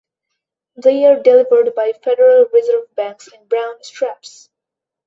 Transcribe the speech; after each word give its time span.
They 0.81 1.05
are 1.05 1.19
delivered 1.19 1.75
by 1.75 1.93
Federal 1.93 2.47
Reserve 2.51 2.87
Banks 2.95 3.27
in 3.27 3.45
brown 3.47 3.83
straps. 3.83 4.49